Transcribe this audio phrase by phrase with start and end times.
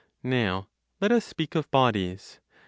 [0.23, 0.67] Now
[0.99, 2.39] let us speak of bodies.